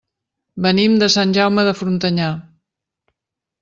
Venim 0.65 0.95
de 1.03 1.11
Sant 1.17 1.37
Jaume 1.39 1.69
de 1.69 1.77
Frontanyà. 1.83 2.35